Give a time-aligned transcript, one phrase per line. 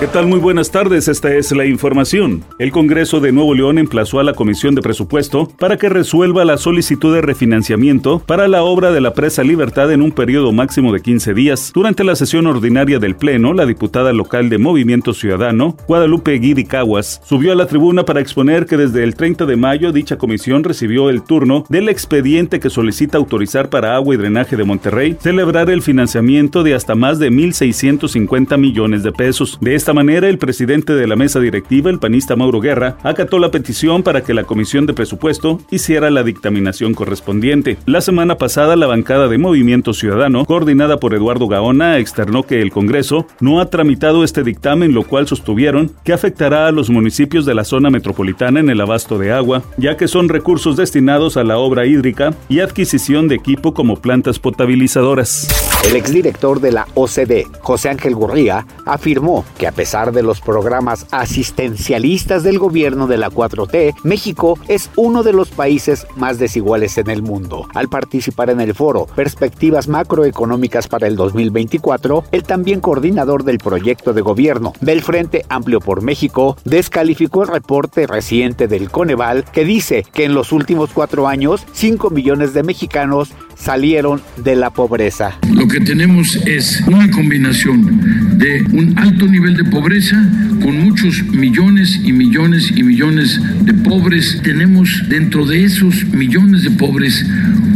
[0.00, 0.28] ¿Qué tal?
[0.28, 2.44] Muy buenas tardes, esta es la información.
[2.60, 6.56] El Congreso de Nuevo León emplazó a la Comisión de Presupuesto para que resuelva la
[6.56, 11.00] solicitud de refinanciamiento para la obra de la presa Libertad en un periodo máximo de
[11.00, 11.72] 15 días.
[11.74, 17.20] Durante la sesión ordinaria del Pleno, la diputada local de Movimiento Ciudadano, Guadalupe Guidi Caguas,
[17.24, 21.10] subió a la tribuna para exponer que desde el 30 de mayo dicha comisión recibió
[21.10, 25.82] el turno del expediente que solicita autorizar para agua y drenaje de Monterrey celebrar el
[25.82, 29.58] financiamiento de hasta más de 1.650 millones de pesos.
[29.60, 33.38] De esta esta manera, el presidente de la mesa directiva, el panista Mauro Guerra, acató
[33.38, 37.78] la petición para que la Comisión de Presupuesto hiciera la dictaminación correspondiente.
[37.86, 42.70] La semana pasada, la bancada de Movimiento Ciudadano, coordinada por Eduardo Gaona, externó que el
[42.70, 47.54] Congreso no ha tramitado este dictamen, lo cual sostuvieron que afectará a los municipios de
[47.54, 51.56] la zona metropolitana en el abasto de agua, ya que son recursos destinados a la
[51.56, 55.77] obra hídrica y adquisición de equipo como plantas potabilizadoras.
[55.84, 61.06] El exdirector de la OCDE, José Ángel Gurría, afirmó que a pesar de los programas
[61.12, 67.08] asistencialistas del gobierno de la 4T, México es uno de los países más desiguales en
[67.08, 67.66] el mundo.
[67.74, 74.12] Al participar en el foro Perspectivas Macroeconómicas para el 2024, el también coordinador del proyecto
[74.12, 80.04] de gobierno del Frente Amplio por México descalificó el reporte reciente del Coneval que dice
[80.12, 85.38] que en los últimos cuatro años 5 millones de mexicanos salieron de la pobreza.
[85.52, 90.16] Lo que tenemos es una combinación de un alto nivel de pobreza
[90.62, 94.40] con muchos millones y millones y millones de pobres.
[94.42, 97.24] Tenemos dentro de esos millones de pobres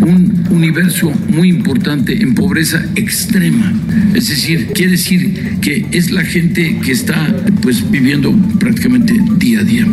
[0.01, 3.73] un universo muy importante en pobreza extrema.
[4.15, 9.65] Es decir, quiere decir que es la gente que está pues viviendo prácticamente día a
[9.65, 9.87] día.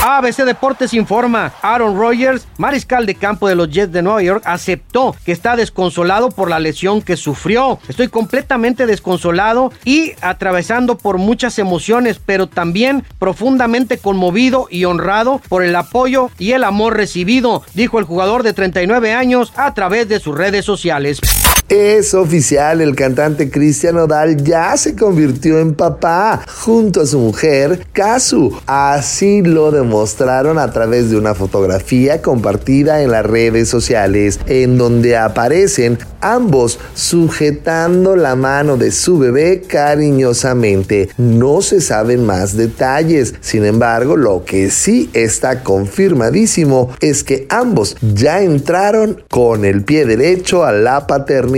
[0.00, 5.16] ABC Deportes informa, Aaron Rodgers, mariscal de campo de los Jets de Nueva York, aceptó
[5.24, 7.80] que está desconsolado por la lesión que sufrió.
[7.88, 15.64] Estoy completamente desconsolado y atravesando por muchas emociones, pero también profundamente conmovido y honrado por
[15.64, 20.20] el apoyo y el amor recibido, dijo el jugador de 39 años a través de
[20.20, 21.20] sus redes sociales.
[21.68, 27.86] Es oficial, el cantante Cristian Odal ya se convirtió en papá junto a su mujer,
[27.92, 28.58] Kazu.
[28.64, 35.18] Así lo demostraron a través de una fotografía compartida en las redes sociales, en donde
[35.18, 41.10] aparecen ambos sujetando la mano de su bebé cariñosamente.
[41.18, 47.96] No se saben más detalles, sin embargo, lo que sí está confirmadísimo es que ambos
[48.00, 51.57] ya entraron con el pie derecho a la paternidad.